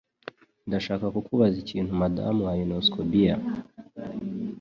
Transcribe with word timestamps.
Ndashaka 0.67 1.05
kukubaza 1.15 1.55
ikintu, 1.63 1.91
Madamu 2.01 2.41
Ionescu. 2.57 2.95
(papabear) 3.01 3.39